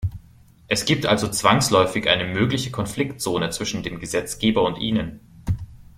Es 0.67 0.85
gibt 0.85 1.05
also 1.05 1.27
zwangsläufig 1.27 2.09
eine 2.09 2.25
mögliche 2.25 2.71
Konfliktzone 2.71 3.51
zwischen 3.51 3.83
dem 3.83 3.99
Gesetzgeber 3.99 4.63
und 4.63 4.79
Ihnen. 4.79 5.19